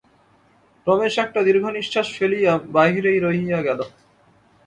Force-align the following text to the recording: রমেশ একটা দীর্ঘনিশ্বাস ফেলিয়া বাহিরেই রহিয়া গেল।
রমেশ 0.87 1.15
একটা 1.17 1.39
দীর্ঘনিশ্বাস 1.47 2.07
ফেলিয়া 2.17 2.53
বাহিরেই 2.75 3.19
রহিয়া 3.19 3.59
গেল। 3.67 3.79